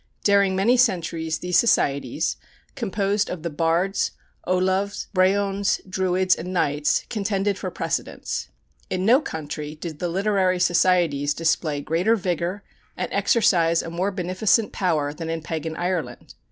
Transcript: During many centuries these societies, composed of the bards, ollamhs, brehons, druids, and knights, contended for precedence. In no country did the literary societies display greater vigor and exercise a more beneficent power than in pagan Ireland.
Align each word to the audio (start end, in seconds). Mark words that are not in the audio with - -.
During 0.23 0.55
many 0.55 0.77
centuries 0.77 1.37
these 1.37 1.59
societies, 1.59 2.35
composed 2.73 3.29
of 3.29 3.43
the 3.43 3.51
bards, 3.51 4.13
ollamhs, 4.47 5.05
brehons, 5.13 5.79
druids, 5.87 6.33
and 6.35 6.51
knights, 6.51 7.05
contended 7.07 7.55
for 7.59 7.69
precedence. 7.69 8.47
In 8.89 9.05
no 9.05 9.21
country 9.21 9.75
did 9.75 9.99
the 9.99 10.07
literary 10.09 10.59
societies 10.59 11.35
display 11.35 11.81
greater 11.81 12.15
vigor 12.15 12.63
and 12.97 13.09
exercise 13.13 13.83
a 13.83 13.91
more 13.91 14.09
beneficent 14.09 14.71
power 14.71 15.13
than 15.13 15.29
in 15.29 15.43
pagan 15.43 15.75
Ireland. 15.75 16.33